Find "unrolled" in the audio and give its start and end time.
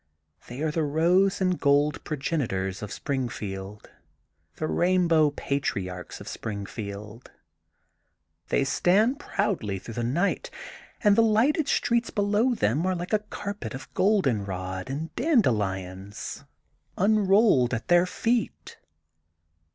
16.97-17.69